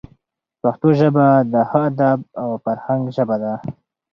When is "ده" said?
3.43-3.53